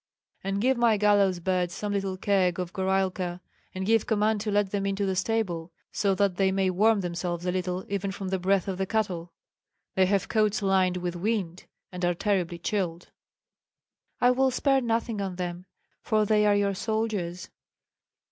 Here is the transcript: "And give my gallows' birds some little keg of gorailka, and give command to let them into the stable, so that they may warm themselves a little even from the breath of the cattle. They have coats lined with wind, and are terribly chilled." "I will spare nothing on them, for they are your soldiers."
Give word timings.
"And 0.43 0.59
give 0.59 0.77
my 0.77 0.97
gallows' 0.97 1.39
birds 1.39 1.75
some 1.75 1.93
little 1.93 2.17
keg 2.17 2.59
of 2.59 2.73
gorailka, 2.73 3.39
and 3.75 3.85
give 3.85 4.07
command 4.07 4.41
to 4.41 4.49
let 4.49 4.71
them 4.71 4.87
into 4.87 5.05
the 5.05 5.15
stable, 5.15 5.71
so 5.91 6.15
that 6.15 6.37
they 6.37 6.51
may 6.51 6.71
warm 6.71 7.01
themselves 7.01 7.45
a 7.45 7.51
little 7.51 7.85
even 7.87 8.11
from 8.11 8.29
the 8.29 8.39
breath 8.39 8.67
of 8.67 8.79
the 8.79 8.87
cattle. 8.87 9.31
They 9.93 10.07
have 10.07 10.27
coats 10.27 10.63
lined 10.63 10.97
with 10.97 11.15
wind, 11.15 11.65
and 11.91 12.03
are 12.03 12.15
terribly 12.15 12.57
chilled." 12.57 13.11
"I 14.19 14.31
will 14.31 14.49
spare 14.49 14.81
nothing 14.81 15.21
on 15.21 15.35
them, 15.35 15.67
for 16.01 16.25
they 16.25 16.47
are 16.47 16.55
your 16.55 16.73
soldiers." 16.73 17.51